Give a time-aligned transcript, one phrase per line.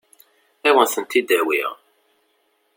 [0.67, 1.71] Ad wen-tent-id-awiɣ.